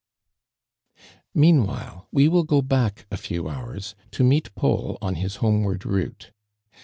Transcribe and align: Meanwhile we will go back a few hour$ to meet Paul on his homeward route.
Meanwhile 1.35 2.07
we 2.11 2.27
will 2.27 2.41
go 2.43 2.63
back 2.63 3.05
a 3.11 3.17
few 3.17 3.47
hour$ 3.47 3.77
to 4.09 4.23
meet 4.23 4.49
Paul 4.55 4.97
on 4.99 5.13
his 5.13 5.35
homeward 5.45 5.85
route. 5.85 6.31